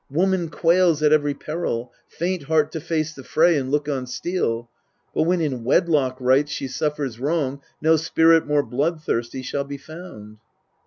[0.09, 4.67] Woman quails at every peril, Faint heart to face the fray and look on steel;
[5.13, 10.39] But when in wedlock rights she suffers wrong, No spirit more bloodthirsty shall be found.